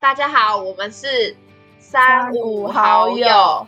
[0.00, 1.36] 大家好，我们是
[1.78, 3.66] 三五好友。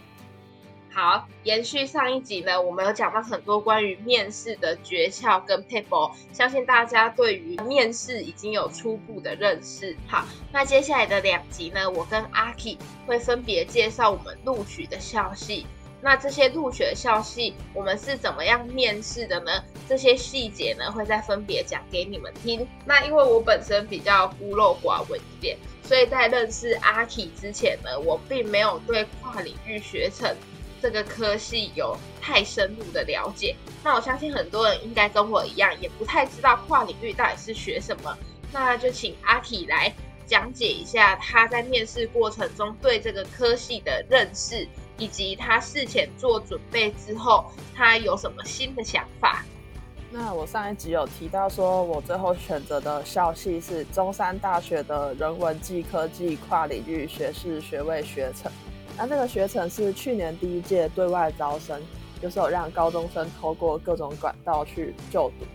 [0.90, 9.94] 好，延续上一集呢，我们有讲到很多关于面试的诀窍跟 paper，相信大家对于面试已经有初步的认识。
[10.08, 15.66] 好，那接下来的两集呢，我跟阿 K 会分别介绍我们录取的消息。
[16.04, 19.62] 那这些入学校系，我们是怎么样面试的呢？
[19.88, 22.66] 这些细节呢，会再分别讲给你们听。
[22.84, 30.34] 那因为我本身比较孤陋寡闻一点，所以在认识阿 K 之前呢，我并没有对跨领域学程
[30.82, 33.54] 这个科系有太深入的了解。
[33.84, 38.18] 那我相信很多人应该跟我一样，也不太知道跨领域到底是学什么。
[38.52, 39.94] 那就请阿 K 来
[40.26, 44.66] 讲解一下他在面试过程中对这个科系的认识。
[45.02, 49.44] 以及他事前做准备之后，他有什么新的想法？
[50.12, 58.52] 那我上一集有提到说，我最后选择的校系是中山大学的人文暨科技跨领域学士学位学程。
[58.96, 61.82] 那那个学程是去年第一届对外招生，
[62.20, 65.46] 就是有让高中生透过各种管道去就读。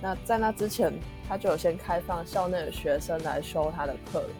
[0.00, 0.90] 那在那之前，
[1.28, 4.30] 他就有先开放校内的学生来修他的课了。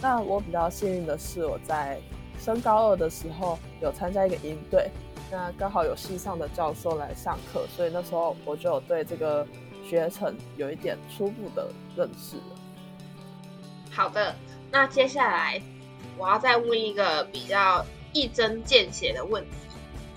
[0.00, 1.98] 那我比较幸运的是，我在
[2.40, 4.90] 升高二的时候有参加一个营队，
[5.30, 9.46] 那刚好有系上的教授来上课，所以那时候我就有对这个
[9.86, 12.36] 学程有一点初步的认识。
[13.90, 14.34] 好的，
[14.70, 15.60] 那接下来
[16.16, 19.56] 我要再问一个比较一针见血的问题，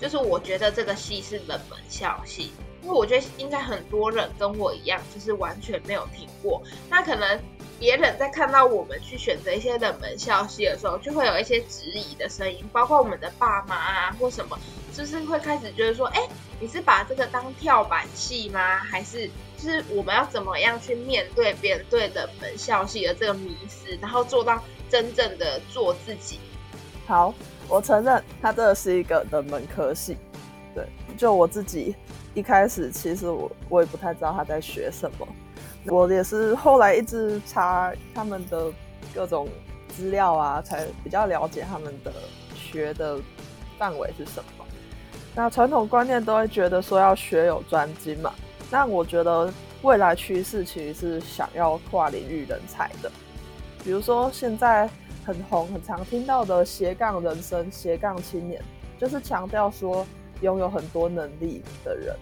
[0.00, 2.52] 就是我觉得这个系是冷门校系，
[2.82, 7.38] 因为我觉得应该很多人跟我一样，就是完全没有听过，那可能。
[7.78, 14.58] 别人在看到我们去选择一些冷门校系的时候，就会有一些质疑的声音，包括我们的爸妈啊或什么，
[14.92, 16.20] 就是会开始觉得说，哎，
[16.60, 18.78] 你是把这个当跳板系吗？
[18.78, 26.38] 还是就是我们要怎么样去面对别人对冷门校系的这个迷思，然后做到真正的做自己？
[27.06, 27.34] 好，
[27.68, 30.16] 我承认它真的是一个冷门科系。
[30.74, 30.86] 对，
[31.16, 31.94] 就我自己
[32.34, 35.28] 一开始其实我我也不太知道他在学什么。
[35.86, 38.72] 我也是后来一直查他们的
[39.14, 39.48] 各种
[39.88, 42.12] 资料啊，才比较了解他们的
[42.54, 43.18] 学的
[43.78, 44.64] 范围是什么。
[45.34, 48.32] 那传统观念都会觉得说要学有专精嘛，
[48.70, 49.52] 那我觉得
[49.82, 53.10] 未来趋势其实是想要跨领域人才的。
[53.82, 54.88] 比如说现在
[55.26, 58.62] 很红、很常听到的斜杠人生、斜杠青年，
[58.98, 60.06] 就是强调说
[60.40, 62.16] 拥有很多能力的人。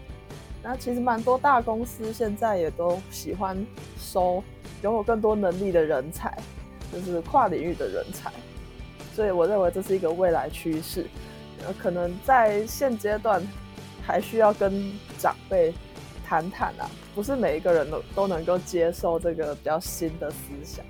[0.63, 3.67] 那其实蛮多大公司现在也都喜欢
[3.99, 4.43] 收
[4.83, 6.39] 拥有更多能力的人才，
[6.93, 8.31] 就是跨领域的人才。
[9.15, 11.07] 所以我认为这是一个未来趋势。
[11.65, 13.43] 呃，可能在现阶段
[14.05, 15.73] 还需要跟长辈
[16.25, 20.85] 谈谈啊，不是每一个人都都能够接受这个比较新的思想。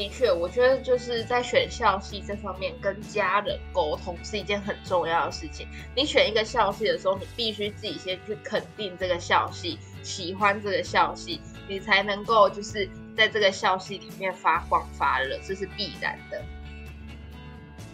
[0.00, 5.68] 的确，我觉得就是在选校系这方面，跟家人沟通是一件很重要的事情。
[5.94, 11.38] 你选一个校系的时候，你必须自己先去肯定这个校系，喜欢这个校系，
[11.68, 16.42] 你才能够就是在这个校系里面发光发热，这是必然的。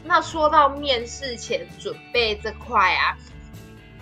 [0.04, 3.18] 那说到面试前准备这块啊。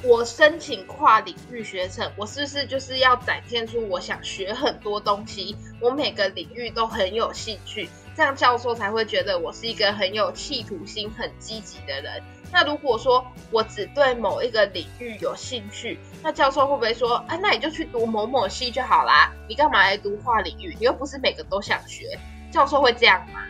[0.06, 12.22] 我申请跨领域学程，我是不是就是要展现出我想学很多东西，我每个领域都很有兴趣，这样教授才会觉得我是一个很有企图心、很积极的人。
[12.52, 19.32] 那如果说我只对某一个领域有兴趣，那教授会不会说，哎，那你就去读某某系就好啦？
[19.48, 20.76] 你干嘛来读跨领域？
[20.78, 22.18] 你又不是每个都想学，
[22.52, 23.40] 教授会这样吗？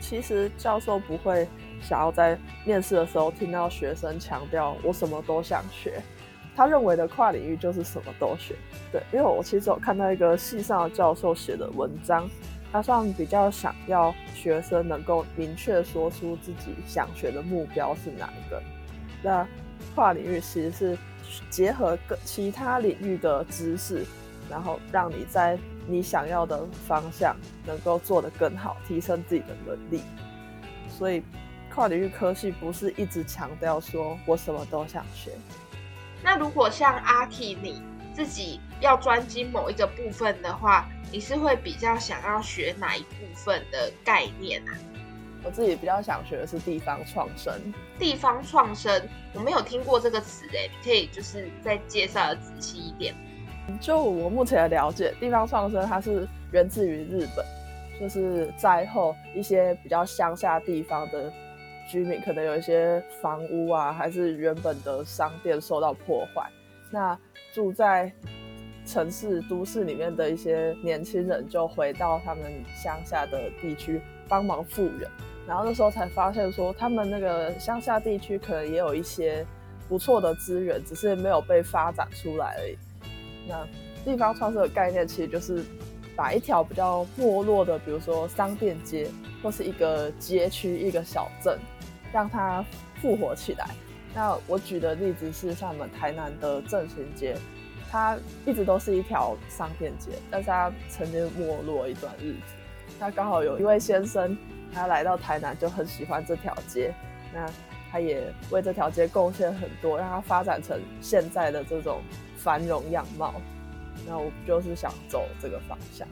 [0.00, 1.46] 其实教授不会。
[1.82, 6.00] 想要在面试的时候听到学生强调我什么都想学，
[6.54, 8.54] 他认为的跨领域就是什么都学。
[8.92, 12.28] 对，因为我其实有看到一个系上的教授写的文章，
[12.70, 18.62] 他算比较想要学生能够明确说出自己想学的目标是哪一个。
[19.22, 19.46] 那
[19.94, 20.98] 跨领域其实是
[21.50, 24.04] 结合各其他领域的知识，
[24.48, 27.34] 然后让你在你想要的方向
[27.66, 30.00] 能够做得更好，提升自己的能力。
[30.88, 31.22] 所以。
[31.74, 35.30] 跨领域科系不是一直强调说我什么都想学。
[36.22, 37.82] 那如果像阿 K 你
[38.14, 44.72] 自己要专精某一个部分的话，你是会比较想要学哪一部分的概念啊？
[45.44, 47.52] 我自己比较想学的是地方创生。
[47.98, 49.02] 地方创生，
[49.32, 53.14] 我没有听过这个词诶，可以就是再介绍的仔细一点。
[53.80, 57.44] 就我目前的了解，地方创生它是源自于日本，
[57.98, 61.32] 就是灾后一些比较乡下地方的。
[61.92, 66.50] 居民可能有一些房屋啊，还是原本的商店受到破坏，
[66.90, 67.18] 那
[67.52, 68.10] 住在
[68.86, 72.44] 城市都市里面的一些年轻人就回到他们
[72.74, 75.10] 乡下的地区帮忙复原，
[75.46, 79.44] 然后那时候才发现说，他们那个乡下地区可能也有一些
[79.86, 82.78] 不错的资源，只是没有被发展出来而已。
[83.46, 83.68] 那
[84.02, 85.62] 地方创生的概念其实就是
[86.16, 89.06] 把一条比较没落的，比如说商店街
[89.42, 91.58] 或是一个街区、一个小镇，
[92.12, 92.64] 让它
[93.00, 93.66] 复活起来。
[94.14, 97.36] 那我举的例子是像我们台南的正兴街，
[97.90, 102.54] 它一直都是一条商店街，但是它曾经没落一段日子。
[103.00, 104.36] 那刚好有一位先生，
[104.72, 106.94] 他来到台南就很喜欢这条街，
[107.32, 107.50] 那
[107.90, 112.00] 他也为这条街贡献很多，让它发展成现在的这种
[112.36, 113.34] 繁荣样貌。
[114.06, 116.06] 那我就是想走这个方向。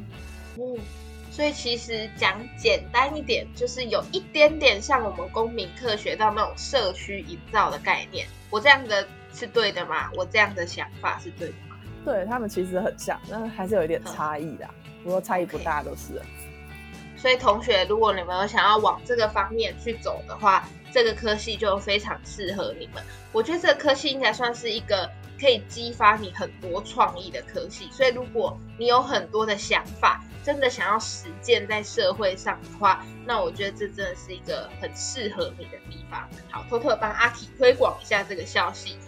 [1.30, 8.26] 所以其实讲简单一点，就是有一点点像我们公民课学到那种社区营造的概念。
[8.50, 10.10] 我这样的是对的吗？
[10.16, 11.76] 我这样的想法是对的吗？
[12.04, 14.68] 对他们其实很像，但还是有一点差异的，
[15.04, 16.20] 不过差异不大都是。
[17.16, 23.02] 所以同学，如果你们有想要往这个方面去走的话，这个科系就非常适合你们。
[23.30, 25.08] 我觉得这个科系应该算是一个。
[25.40, 36.28] 可以激发你很多创意的科系，所以如果你有很多的想法，真的想要实践在社会上的话，那我觉得这真的是一个很适合你的地方。
[36.50, 38.98] 好，偷偷帮阿 K 推广一下这个消息，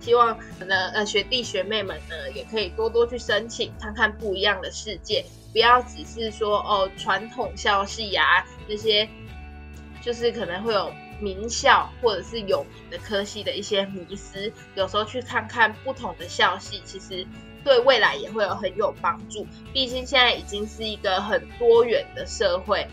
[0.00, 9.08] 希望呢呃学弟学妹们呢也可以多多去申请，看看不一样的世界，不要只是说哦传统校系啊那些，
[10.00, 10.92] 就是可能会有。
[11.20, 17.26] 名校或者是有名的科系的一些迷思，有时候去看看不同的校系，其实
[17.62, 19.46] 对未来也会有很有帮助。
[19.72, 22.88] 毕竟现在已经是一个很多元的社会，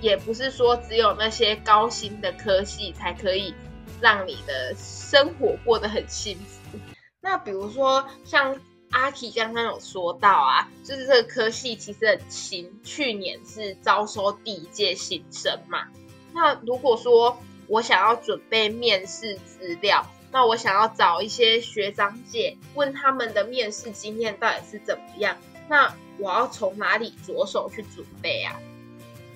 [0.00, 3.54] 也不是说只有那些高薪的科系才可以
[4.00, 6.78] 让你的生活过得很幸福。
[7.20, 8.56] 那比如说像
[8.92, 15.86] 阿 K 刚刚有说到啊，就是这个科系其实很新，去年是招收第一届新生嘛。
[16.32, 17.38] 那如果说
[17.70, 25.36] 我想要准备面试资料，那我想要找一些学长姐问他们的面试经验到底是怎么样，
[25.68, 28.58] 那我要从哪里着手去准备啊？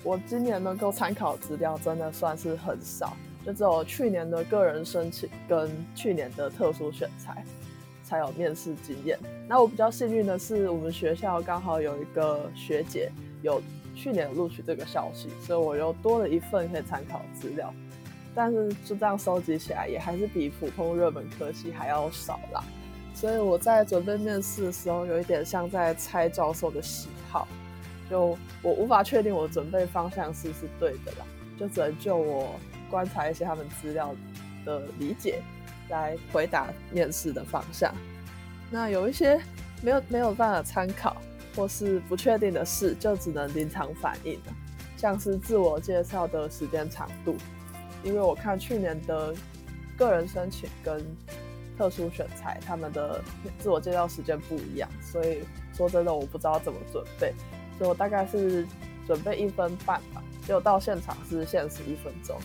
[0.03, 3.15] 我今年能够参考资料真的算是很少，
[3.45, 7.41] 就只有去年的个人申请跟去年的特殊选材
[8.03, 9.17] 才有面试经验。
[9.47, 13.09] 那我比较幸运的是，我们学校刚好有一个学姐
[13.41, 13.63] 有
[13.95, 17.73] 去年录取这个消息，所以我又多了一份可以参考资料。
[18.35, 22.61] 但是就这样收集起来，也还是比普通热门科系还要少啦。
[23.13, 27.47] 所以我在准备面试的时候，有一点像在猜教授的喜好，
[28.09, 31.25] 就我无法确定我准备方向是不是对的啦，
[31.57, 32.59] 就只能就我
[32.89, 34.13] 观察一些他们资料
[34.65, 35.41] 的理解
[35.87, 37.89] 来回答面试的方向。
[38.69, 39.39] 那有一些
[39.81, 41.15] 没有没有办法参考
[41.55, 44.53] 或是不确定的事，就只能临场反应了，
[44.97, 47.37] 像是自我介绍的时间长度。
[48.05, 49.33] 因为我看去年的
[49.97, 51.03] 个人申请跟
[51.77, 53.21] 特殊选材，他们的
[53.59, 55.39] 自我介绍时间不一样，所以
[55.73, 57.33] 说真的我不知道怎么准备，
[57.77, 58.65] 所以我大概是
[59.07, 62.39] 准备一分半吧，结果到现场是限时一分钟，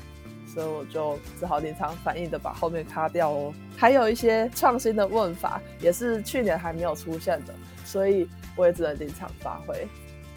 [0.53, 3.53] 所以我就只好临场反应的把后面卡掉哦。
[3.77, 7.55] 还有一些创新的问法，也是去年还没有出现的，
[7.85, 9.87] 所以我也只能临场发挥。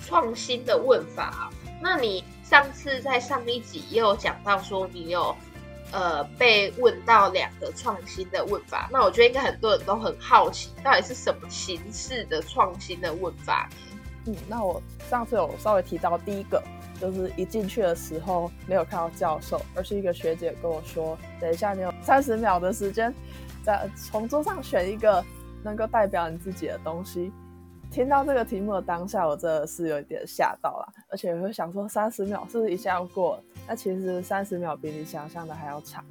[0.02, 1.50] 创新的问法，
[1.82, 2.24] 那你？
[2.44, 5.36] 上次在上一集也有讲到说你有
[5.92, 13.70] 呃被问到两个创新的问法，那我觉得应该很多人都很好奇，到底是什么形式的创新的问法？
[14.26, 16.62] 嗯，那我上次有稍微提到第一个，
[17.02, 23.14] 就是一进去的时候没有看到教授，而是一个学姐跟我说，等一下你有三十秒的时间，
[23.64, 25.24] 在从桌上选一个
[25.64, 27.32] 能够代表你自己的东西。
[27.94, 33.40] 听到这个题目的当下，我真的是有一点吓到了，而且会想说三十秒是不是一下要过？
[33.68, 36.04] 那其实三十秒比你想象的还要长。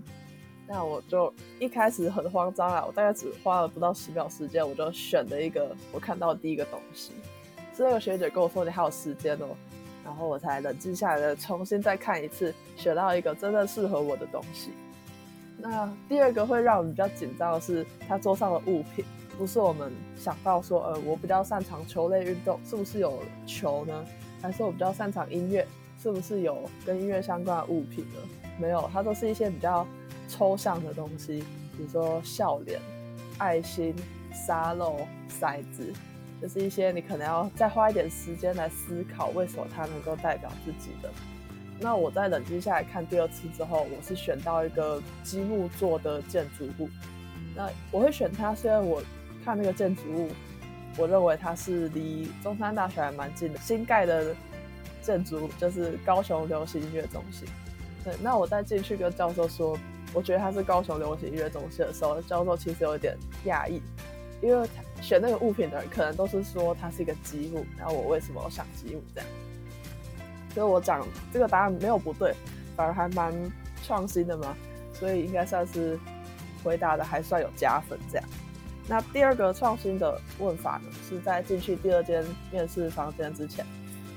[0.69, 7.11] 那我就一开始很慌张啊，我大概只花了不到十秒时间，我就选了一个我看到的第一个东西。
[7.77, 9.49] 是那个学姐跟我说你还有时间哦，
[10.05, 14.71] 然后我才冷静下来的重新再看一次，选到一个真正适合我的东西。
[15.59, 19.05] 那第二个会让我们比较紧张的是他桌上的物品。
[19.39, 24.05] 不是我们想到说，呃，我比较擅长球类运动，是不是有球呢？
[24.41, 25.67] 还是我比较擅长音乐，
[26.01, 28.21] 是不是有跟音乐相关的物品呢？
[28.59, 29.87] 没有，它都是一些比较
[30.29, 31.45] 抽象的东西，
[31.77, 32.81] 比如说笑脸、
[33.39, 33.95] 爱心、
[34.33, 35.01] 沙漏、
[35.41, 35.93] 骰子，
[36.41, 41.11] 就是一些你可能要再花一点时间来思考为什么它能够代表自己的。
[41.81, 46.89] 那我在冷静下来看第二次之后，我是选到一个积木做的建筑物。
[47.57, 49.03] 那我会选它，虽然我。
[49.45, 50.31] 看那个建筑物，
[50.97, 53.59] 我认为它是离中山大学还蛮近的。
[53.59, 54.35] 新盖的
[55.03, 57.49] 建筑就是高雄流行音乐中心。
[58.05, 59.79] 对，那我再进去跟教授说，
[60.13, 63.81] 我觉得他是高雄流行音乐中心的时候，教授其实有点讶异，
[64.41, 64.69] 因为
[65.01, 69.31] 选那个物品的人可能都是说它是一个积木，然后我为什么想积木这样？
[70.55, 72.35] 所以我讲这个答案没有不对，
[72.77, 73.33] 反而还蛮
[73.85, 74.55] 创新的嘛，
[74.93, 75.99] 所以应该算是
[76.63, 78.29] 回答的还算有加分这样。
[78.89, 83.65] 那第二个创新的问法呢，是在进去第二间面试房间之前，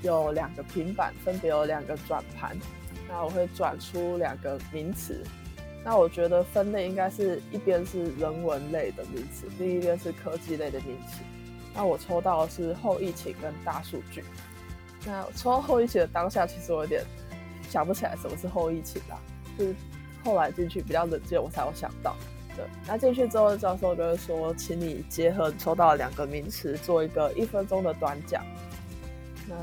[0.01, 2.57] 有两个平板，分别有两个转盘。
[3.07, 5.23] 那我会转出两个名词，
[5.83, 11.21] 那我觉得分类应该是一边是人文类的名词，另一边是科技类的名词。
[11.75, 14.23] 那我抽到的是后疫情跟大数据。
[15.05, 17.03] 那抽到后疫情的当下，其实我有点
[17.69, 19.19] 想不起来什么是后疫情啦，
[19.57, 19.75] 就是
[20.23, 22.15] 后来进去比较冷静，我才有想到。
[22.87, 28.43] 那进去之后，教授就会说，请你结合抽到两个名词，做一个一分钟的短讲。
[29.47, 29.55] 那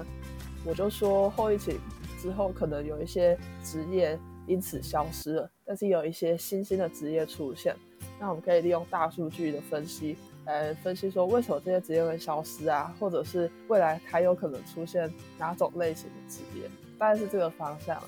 [0.65, 1.79] 我就说后疫情。
[2.21, 7.75] 之后可能有一些职业因此消失了，但是有一些新兴的职业出现。
[8.21, 12.95] 那我们可以利用大数据的分析来分析说，为什么这些职业会消失啊？
[13.01, 16.71] 或者是未来还有可能出现哪种类型的职业？
[16.97, 18.05] 大概是这个方向了。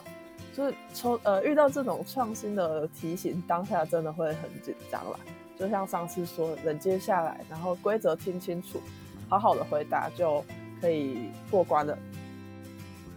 [0.56, 5.18] 就是抽呃遇到这种创新的题型，当下真的会很紧张啦。
[5.58, 8.80] 就像上次说，冷静下来，然后规则听清楚，
[9.28, 10.44] 好好的回答就
[10.80, 11.98] 可以过关了。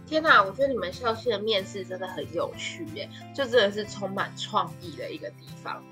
[0.06, 5.82] 天哪，我觉得你们校系的面试真的很有趣耶，就真的是充满创意的一个地方。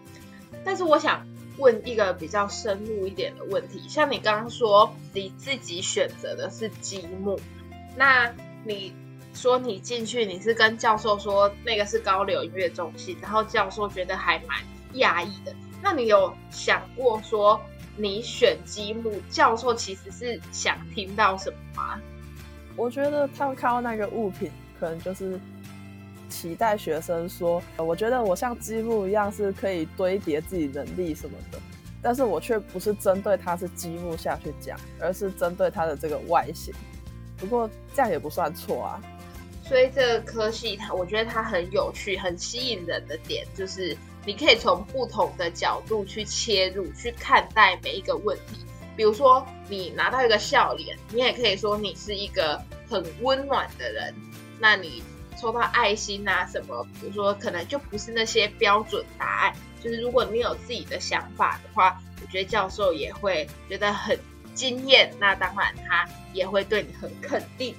[0.65, 1.27] 但是我想
[1.59, 7.39] 问一个比较深入一点的问题，像你刚刚说你自己选择的是积木，
[7.97, 8.33] 那
[8.65, 8.95] 你
[9.37, 14.59] 说你进去你是跟教授说那个是高流音乐中心，然后教授觉得还蛮
[14.95, 15.55] 讶异的。
[15.83, 17.61] 那你有想过说
[17.97, 22.01] 你选积木，教授其实是想听到什么吗？
[22.75, 24.51] 我觉得他们看到那个物品，
[24.81, 25.39] 可能就是
[26.29, 31.59] 期待学生说：“我觉得我像积木一样是可以堆叠自己能力什么的。”
[32.03, 36.75] 但是我却不是针对它是积木下去讲，而是针对它的这个外形。
[37.39, 39.03] 不过这样也不算错啊。
[39.69, 48.65] 所以这个科系，它我觉得它很有趣、很吸引人的点，就是你可以从不同的角度去切入，去看待每一个问题。
[48.97, 54.15] 比如说，你拿到一个笑脸，你也可以说你是一个很温暖的人。
[54.59, 55.03] 那你
[55.39, 59.53] 抽到爱心啊什么，比如说可能就不是那些标准答案。
[59.83, 64.19] 就是如果你有自己的想法的话，我觉得教授也会觉得很
[64.55, 65.13] 惊艳。
[65.19, 67.75] 那当然，他也会对你很肯定。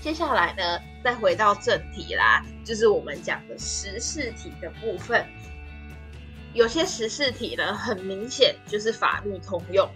[0.00, 5.26] 接下来呢，再回到正题啦，就是我们讲的十四题的部分。
[6.54, 9.86] 有些十四题呢，很明显就是法律通用；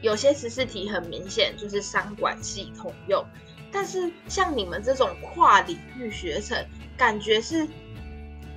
[0.00, 3.24] 有些十四题很明显就是商管系通用。
[3.70, 6.64] 但是像你们这种跨领域学程，
[6.96, 7.68] 感觉是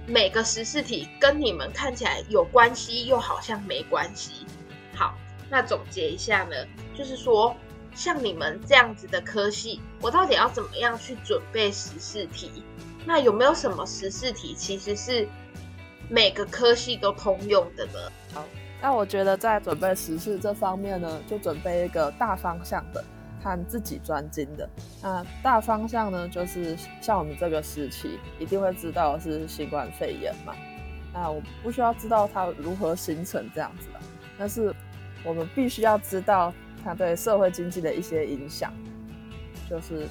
[0.08, 4.46] 每个十四题跟你们看起来有关系，又好像没关系。
[4.96, 5.17] 好，
[5.50, 6.55] 那总结一下呢，
[6.98, 7.53] 就是说，
[7.94, 12.64] 像你们这样子的科系，我到底要怎么样去准备十四题？
[13.06, 15.28] 那有没有什么十四题其实是？
[16.10, 17.94] 每个科系都通用的呢。
[18.34, 18.46] 好，
[18.82, 23.02] 那我觉得在准备时事这方面呢，就准备一个大方向的，
[23.42, 24.70] 看自己专精的。
[25.02, 30.54] 那大方向呢，就是像我们这个时期一定会知道是新冠肺炎嘛。
[31.14, 34.00] 那我不需要知道它如何形成这样子的，
[34.38, 34.76] 但是
[35.24, 38.74] 我们必须要知道它对社会经济的一些影响，
[39.70, 40.08] 就是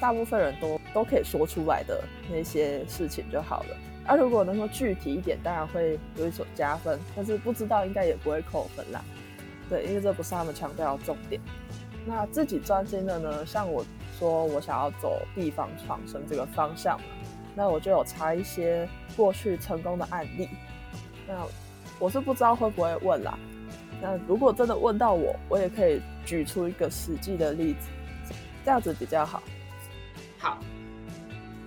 [0.00, 3.76] 大部分人都都可以说出来的那些事情就好了。
[4.06, 9.02] 啊，如果能够具体一点，当然会有一所加分，但是不知道应该也不会扣分啦。
[9.70, 11.40] 对，因为这不是他们强调的重点。
[12.04, 13.46] 那自己专心的呢？
[13.46, 13.82] 像我
[14.18, 17.06] 说我想要走地方创生这个方向嘛，
[17.54, 20.50] 那我就有查一些过去成功的案例。
[21.26, 21.34] 那
[21.98, 23.38] 我是不知道会不会问啦。
[24.00, 27.88] 那如果真的问到我，我也可以举出一个实际的例子，
[28.64, 29.42] 这样子比较好。
[30.38, 30.58] 好。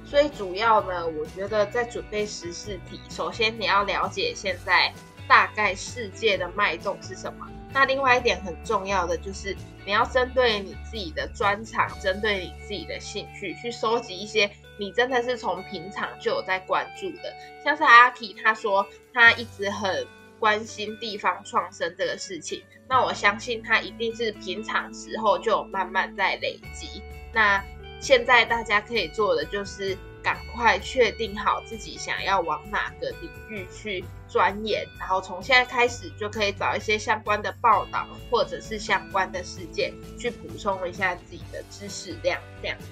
[0.05, 4.89] 所以主要呢，我觉得在准备十四题，首先你要了解现在
[5.27, 7.45] 大概世界的脉动是什么。
[7.73, 9.53] 那另外一点很重要的就是，
[9.85, 17.23] 你要针对你自己的专长，针对你自己的兴趣，去收集一些你真的是从平常就有在关注的。
[17.61, 20.07] 像是阿 K 他说他一直很
[20.39, 27.01] 关心地方创生这个事情，那我相信他一定是平常时候就慢慢在累积。
[27.33, 27.63] 那
[27.99, 42.85] 现在大家可以做的就是赶快确定好自己想要往哪个领域去钻研，然后从现在开始就可以找一些相关的报道或者是相关的事件去补充一下自己的知识量，这样子。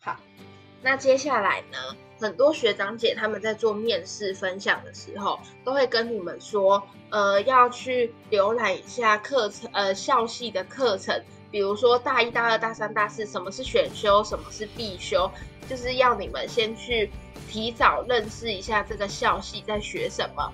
[0.00, 0.16] 好，
[0.82, 1.78] 那接下来呢？
[2.18, 15.30] 很多学长姐他们在做面试分享的时候，都会跟你们说，呃，要去浏览一下课程，呃，校系的课程，比如说大一、大二、大三、大四，什么是选修，什么是必修，
[15.68, 17.10] 就是要你们先去
[17.48, 20.52] 提早认识一下这个校系在学什么。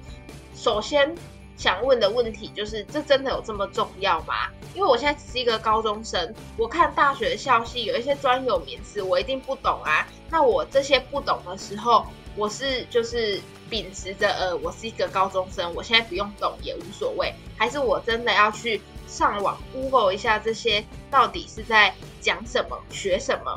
[0.54, 1.14] 首先。
[1.62, 4.48] 想问的问题就是：这真的有这么重要吗？
[4.74, 10.04] 因为我现在只是一个高中生，我看大学的校系有一些专有名词，我一定不懂啊。
[10.28, 12.04] 那我这些不懂的时候，
[12.34, 13.40] 我是就是
[13.70, 23.56] 秉持着呃，我是一个高中生，我现在不用懂也无所谓，还是我真的要去上网 Google 一下这些到底是在讲什么、学什么？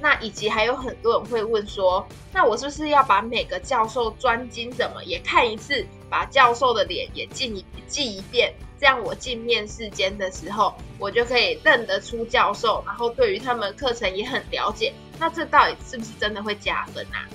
[0.00, 14.92] 那以及还有很多人会问说，那我是不是要把每个教授专精怎么也看一次，把教授的脸也记一记一遍，这样我进面试间的时候，我就可以认得出教授，然后对于他们课程也很了解。
[15.18, 17.26] 那这到底是不是真的会加分啊？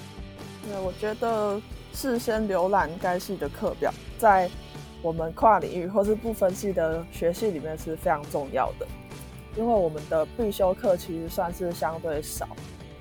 [0.65, 4.49] 对，我觉得事先浏览该系的课表，在
[5.01, 8.87] 我们跨领域或是不分系的学系里面是非常重要的。
[9.57, 12.47] 因为我们的必修课其实算是相对少，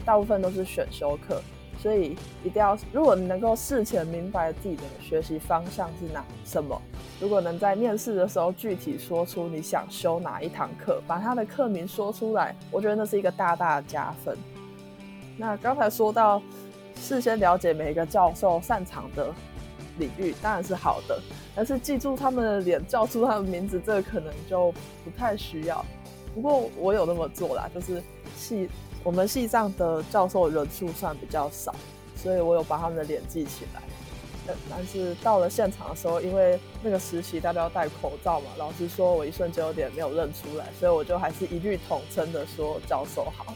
[0.04, 1.40] 大部分都是选修课，
[1.80, 6.80] 所以一定要，如果你能够事前明白自己的学习方向是哪什么，
[7.20, 14.37] 如果能在面试的时候具体说出你想修哪一堂课，把他的课名说出来，我觉得那是一个大大的加分。
[15.37, 16.42] 那刚才说到
[16.97, 19.32] 事先了解每一个教授擅长的
[19.99, 21.20] 领域，当然是好的，
[21.54, 24.73] 但是记住他们的脸，叫出他们名字，这个可能就
[25.04, 25.85] 不太需要。
[26.35, 28.02] 不过我有那么做啦，就是
[28.37, 28.68] 系
[29.05, 31.75] 我们系上的教授人数算比较少，
[32.17, 33.83] 所以我有把他们的脸记起来。
[34.71, 43.55] 但是到了现场的时候，因为那个实习大家要戴口罩嘛，老师说我一瞬间有点没有认出来，所以我就还是一律统称的说教授好。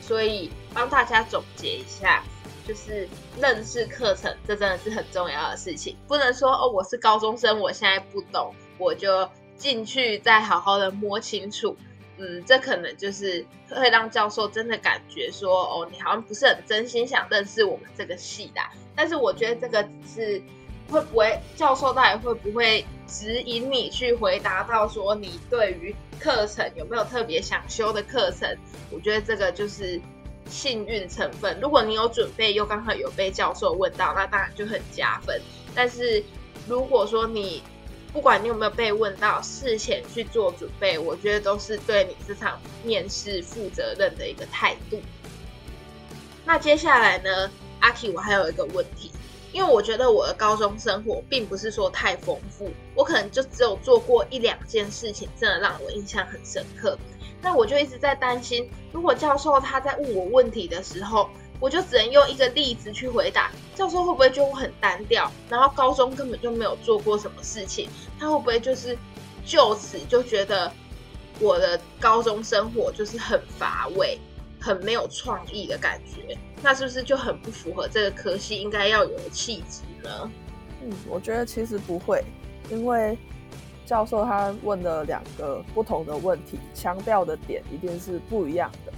[0.00, 2.24] 所以帮大家总结一下，
[2.66, 3.08] 就是
[3.40, 11.76] 认识课程，这真的是很重要的事情，不能说哦我是高中生，我现在不懂，我就进去再好好的摸清楚。
[12.18, 18.60] 嗯，这可能就是会让教授真的感觉说，哦，你好像不是很真心想认识我们这个系的。
[18.94, 20.40] 但是我觉得这个是
[20.90, 28.56] 会不会教授到底会不会指引你去回答到说你对于课程有没有特别想修的课程？
[28.90, 30.00] 我觉得这个就是
[30.48, 31.58] 幸运成分。
[31.60, 35.40] 如果你有准备又刚好有被教授问到，那当然就很加分。
[35.74, 36.22] 但是
[36.68, 37.62] 如果说你
[38.12, 45.00] 不管你有没有被问到，事前去做准备，我觉得都是对你这场面试负责任的一个态度。
[46.44, 49.10] 那接下来呢，阿 K，我还有一个问题，
[49.52, 56.98] 因为我觉得我的高中生活并不是说太丰富，我可能就只有做过一两件事情，真的让我印象很深刻。
[57.40, 61.30] 那我就一直在担心，如果教授他在问我问题的时候，
[61.62, 65.30] 我就只能用一个例子去回答，教授会不会就很单调？
[65.48, 68.98] 然后高中根本就没有做过什么事情，他会不会就是
[69.44, 70.72] 就此就觉得
[71.38, 74.18] 我的高中生活就是很乏味、
[74.60, 76.36] 很没有创意的感觉？
[76.60, 80.30] 那是不是就很不符合这个科系应该要有的气质呢？
[80.82, 82.24] 嗯，我觉得其实不会，
[82.70, 83.16] 因为
[83.86, 88.92] 教授他问了两个不同的问题，强调的点一定是不一样的。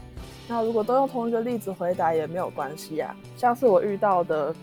[0.46, 3.16] 那如果都用同一个例子回答也没有关系啊。
[3.36, 4.54] 像是我遇到的，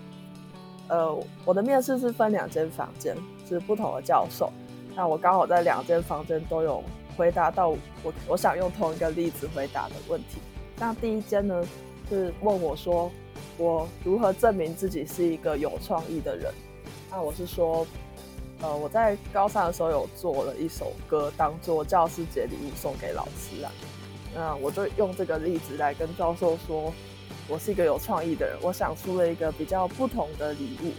[0.88, 3.15] 呃，我的面试是分两间房间，
[3.48, 4.52] 是不同的教授。
[4.96, 6.84] 那我刚好在两间房间都有
[7.17, 10.39] 回答到我我想用同一个例子回答的问题。
[10.78, 11.63] 那第一间呢，
[12.10, 13.12] 是问我说
[13.58, 16.54] 我如何证明自己是一个有创意的人。
[17.10, 17.86] 那我是说，
[18.62, 23.72] 呃，我在高三的时候有做了一首歌，当做教师节礼物送给老师啊。
[24.34, 26.94] 那我就用这个例子来跟教授说，
[27.50, 30.91] 我是一个有创意的人，我想出了一个比较不同的礼物。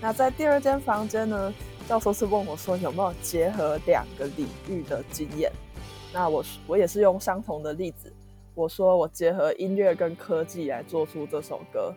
[0.00, 1.54] 那在第二间房间呢，
[1.88, 5.50] 教授是问我说有没有结合两个领域的经验。
[6.12, 8.12] 那我我也是用相同的例子，
[8.54, 11.94] 我说我结合音乐跟科技来做出这首歌。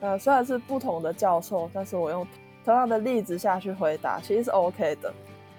[0.00, 2.26] 呃，虽然是不同的教授，但是我用
[2.64, 5.12] 同样的例子下去回答，其实是 OK 的。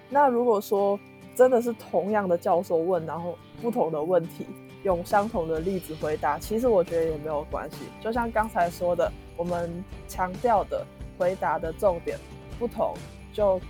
[0.08, 0.98] 那如果说
[1.34, 4.46] 真的是同样的教授问，然后不同的问题
[4.82, 7.76] 用相同的例子回答，其实我觉得也没有关系。
[8.02, 10.86] 就像刚才说的，我们强调的
[11.18, 12.18] 回答的重点
[12.58, 12.94] 不同，
[13.32, 13.60] 就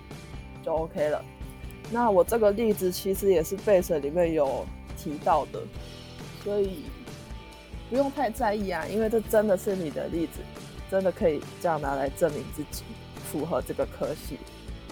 [0.64, 1.24] 就 OK 了。
[1.92, 4.64] 那我这个例子其实也是背水里面有
[4.96, 5.60] 提到的，
[6.42, 6.84] 所以
[7.88, 10.40] 不用太在意啊，因为这真的是你的例子，
[10.90, 12.84] 真的可以这样拿来证明自己
[13.30, 14.38] 符合这个科系。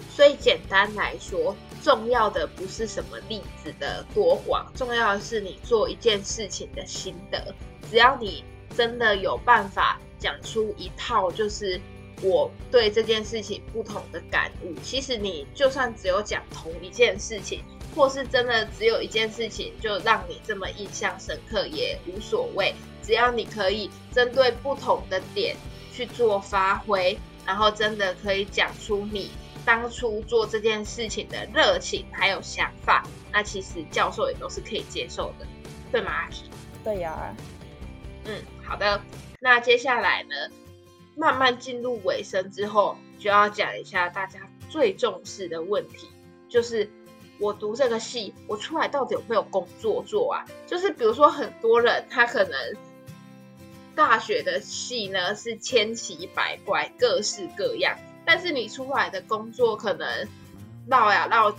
[0.09, 1.55] 所以简单来说。
[1.83, 7.53] 重要的不是什么例子的多广，重要的是你做一件事情的心得。
[7.89, 8.43] 只要你
[8.75, 11.79] 真的有办法讲出一套就是
[12.21, 14.73] 我对这件事情不同的感悟。
[14.83, 17.63] 其实你就算只有讲同一件事情，
[17.95, 25.55] 或是真的只有一件事情就让你这么印象深刻也无所谓，只要你可以针对不同的点
[25.93, 29.31] 去做发挥，然后真的可以讲出你。
[29.65, 35.45] 当初做这件事情的热情还有想法，那其实教授也都是可以接受的，
[35.91, 36.27] 对吗？
[36.83, 37.35] 对呀。
[38.25, 39.01] 嗯，好的。
[39.39, 40.35] 那接下来呢，
[41.15, 46.09] 慢慢进入尾声之后，就要讲一下大家最重视的问题，
[46.49, 46.89] 就是
[47.39, 50.45] 我读这个系，我出来到底有没有工作做啊？
[50.67, 52.53] 就是比如说，很多人他可能
[53.95, 57.97] 大学的系呢是千奇百怪，各式各样。
[58.31, 60.07] 但是你出来的工作可能
[60.85, 61.51] 绕呀绕，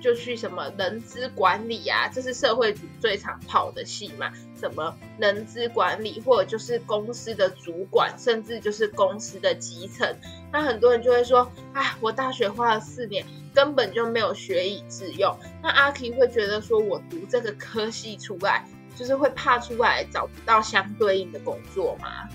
[0.00, 4.32] 就去什么人资管理啊，这是社会组最常跑的戏嘛。
[4.56, 10.16] 什么人资管理，或者就是公司的主管，甚至就是公司的基层。
[10.52, 22.28] 那很多人就会说：“哎，我大学花了四年，根本就没有学以致用。”那阿 K 会觉得说：“我读这个科系出来，就是会怕出来找不到相对应的工作吗？”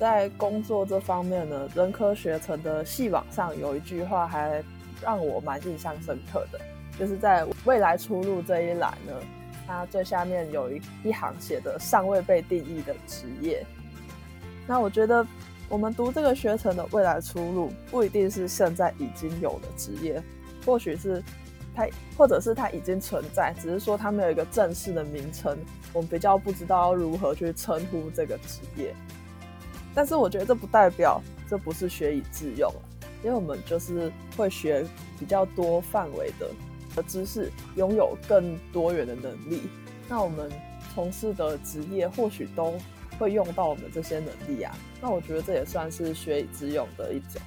[0.00, 4.64] 在工作这方面呢，人科学程的系网上有一句话还
[5.02, 6.58] 让我蛮印象深刻的，
[6.98, 9.12] 就是在未来出路这一栏呢，
[9.66, 13.62] 它最下面有一一行写的尚未被定义的职业。
[14.66, 15.26] 那我觉得
[15.68, 20.22] 我们读这个学程的未来出路不一定是现在已经有的职业，
[20.64, 21.22] 或许是
[21.74, 21.86] 它，
[22.16, 25.58] 或者是它已经存在，只是说它没有一个正式的名称，
[25.92, 28.94] 我们比较不知道如何去称呼这个职业。
[29.94, 32.72] 但是我觉得这不代表这不是学以致用
[33.22, 34.84] 因为我们就是会学
[35.18, 36.48] 比较多范围的
[36.96, 39.62] 的知识，拥有更多元的能力。
[40.08, 40.50] 那我们
[40.94, 42.74] 从事的职业或许都
[43.18, 44.76] 会用到我们这些能力啊。
[45.00, 47.40] 那我觉得这也算是学以致用的一种。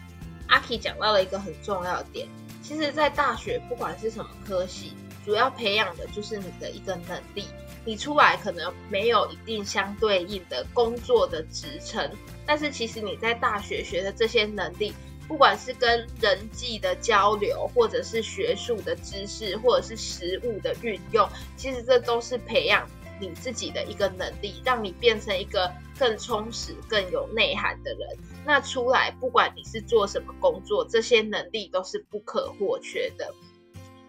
[0.47, 2.27] 阿 K 讲到了一个很重要的点，
[2.61, 4.93] 其实，在大学不管是什么科系，
[5.25, 7.45] 主要培养的就是你的一个能力。
[7.85, 12.09] 你出来可能没有一定相对应的工作的职称，
[12.45, 14.93] 但是其实你在大学学的这些能力，
[15.27, 28.17] 不管是跟人际的交流，或者是学术的知识，或者是实物的运用，其实这都是培养你自己的一个能力，让你变成一个更充实、更有内涵的人。
[28.45, 33.33] 那出来不管你是做什么工作，这些能力都是不可或缺的。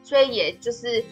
[0.05, 1.05] 所以也就是。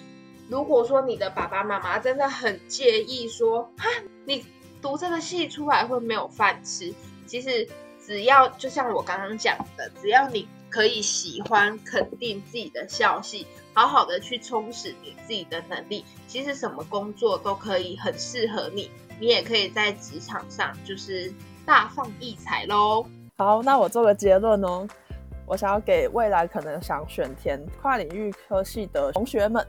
[0.48, 3.87] 如果说你的爸爸妈妈真的很介意说啊，
[4.26, 4.44] 你
[4.83, 6.92] 读这个戏出来会没有饭吃，
[7.26, 7.66] 其实
[8.05, 21.33] 只要就像我刚刚讲的，只要你可以喜欢、肯定自己的校系，好好的去充实你自己的能力，其实什么工作都可以很适合你，你也可以在职场上就是
[21.64, 23.07] 大放异彩喽。
[23.38, 24.87] 好，那我做个结论哦，
[25.52, 29.62] 我想要给未来可能想选填跨领域科系的同学们。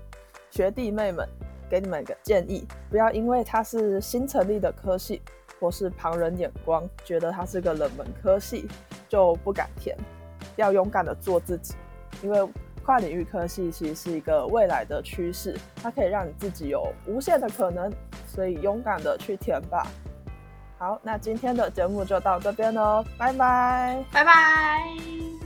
[0.49, 1.27] 学弟妹们，
[1.69, 5.21] 给你们一个建议：不要因为它是新成立的科系，
[5.59, 8.65] 或是旁人眼光觉得它是个冷门科系，
[9.09, 9.93] 就不敢填。
[10.55, 11.75] 要勇敢的做自己，
[12.21, 12.47] 因为
[12.85, 17.91] 跨领域科系其实是一个未来的趋势，它可以让你自己有无限的可能，
[18.25, 19.85] 所以勇敢的去填吧。
[20.77, 25.42] 好，那今天的节目就到这边喽，拜拜，拜拜。